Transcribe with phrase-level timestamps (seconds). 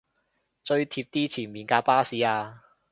[0.63, 2.59] 追貼啲前面架巴士吖